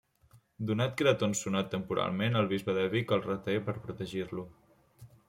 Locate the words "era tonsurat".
1.07-1.69